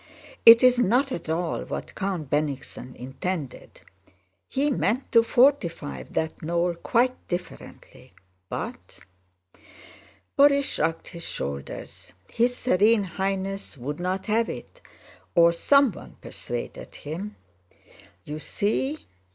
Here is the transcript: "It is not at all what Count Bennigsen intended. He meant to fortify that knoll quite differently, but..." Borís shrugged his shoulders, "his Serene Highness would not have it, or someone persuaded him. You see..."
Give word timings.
"It 0.47 0.63
is 0.63 0.79
not 0.79 1.11
at 1.11 1.29
all 1.29 1.61
what 1.63 1.93
Count 1.93 2.27
Bennigsen 2.31 2.95
intended. 2.95 3.81
He 4.49 4.71
meant 4.71 5.11
to 5.11 5.21
fortify 5.21 6.01
that 6.01 6.41
knoll 6.41 6.73
quite 6.73 7.27
differently, 7.27 8.13
but..." 8.49 9.01
Borís 10.39 10.63
shrugged 10.63 11.09
his 11.09 11.23
shoulders, 11.25 12.13
"his 12.31 12.55
Serene 12.57 13.03
Highness 13.03 13.77
would 13.77 13.99
not 13.99 14.25
have 14.25 14.49
it, 14.49 14.81
or 15.35 15.51
someone 15.51 16.15
persuaded 16.19 16.95
him. 16.95 17.35
You 18.23 18.39
see..." 18.39 19.05